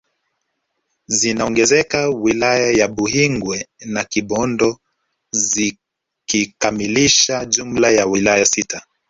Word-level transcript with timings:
Zinaongezeka 1.07 2.09
wilaya 2.21 2.73
za 2.77 2.87
Buhingwe 2.87 3.67
na 3.85 4.03
Kibondo 4.03 4.79
zikikamilisha 5.31 7.45
jumla 7.45 7.91
ya 7.91 8.05
wilaya 8.05 8.45
sita 8.45 8.83